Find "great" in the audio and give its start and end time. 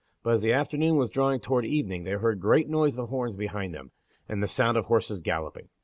2.39-2.67